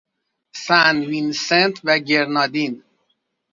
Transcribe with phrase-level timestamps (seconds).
[0.65, 2.73] سنت وینسنت و گرنادین